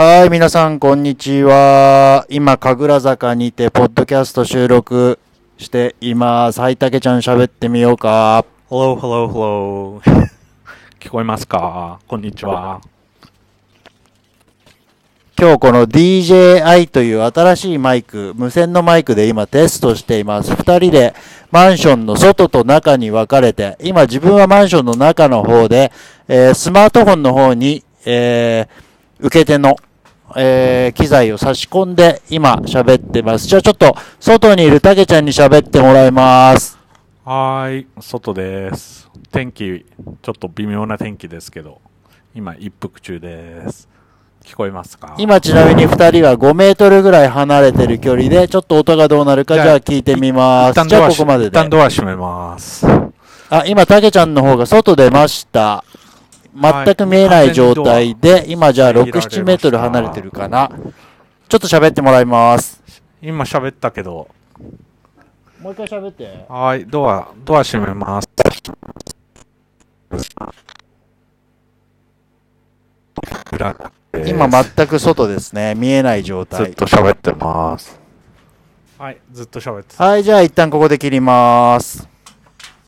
[0.00, 2.24] はい、皆さん、こんにちは。
[2.28, 5.18] 今、神楽坂にて、ポッドキャスト収録
[5.56, 6.60] しています。
[6.60, 8.44] はい、たけちゃん喋ってみようか。
[8.70, 10.00] Hello, hello, hello.
[11.02, 11.98] 聞こえますか？
[12.06, 12.80] こんにちは。
[15.36, 20.54] 今日この DJI という新しいマイク、無線のマイクで今テストしています。
[20.54, 21.12] 二人で
[21.50, 25.90] マンションの外と中に分かれて、今自分はマンションの中の方で、
[26.28, 28.88] えースマートフォンの方に、えー
[29.20, 29.74] 受け手の、
[30.36, 33.46] えー機材を差し込んで今喋ってます。
[33.46, 36.78] じゃあちょっと外にいるたけちゃんに喋ってもらいます。
[37.24, 39.08] はーい、外です。
[39.30, 39.84] 天気、
[40.22, 41.80] ちょっと微妙な天気ですけど、
[42.34, 43.88] 今一服中です。
[44.44, 45.14] 聞こえますか？
[45.18, 50.88] 今ちなみに二人は5メートルぐらい離れてる距離で、ちょっと音がどうなるかじゃあ聞いてみます。
[50.88, 51.50] じゃあここまでで。
[51.50, 52.86] 旦ドア閉めます。
[53.50, 55.84] あ、今、たけちゃんの方が外出ました。
[56.54, 60.70] 全く見えない状態で、今じゃあ6、7メートル離れてるかな。
[61.48, 62.82] ちょっと喋ってもらいます。
[63.22, 64.28] 今喋ったけど、
[65.60, 66.46] もう一回喋って。
[66.48, 68.28] はーい、ドア、ドア閉めます。
[74.26, 75.74] 今全く外ですね。
[75.74, 76.74] 見えない状ずっ態。
[76.74, 78.00] と喋ってます。
[78.98, 80.04] はい、ずっと喋ってた。
[80.04, 82.08] はい、じゃあ一旦ここで切ります。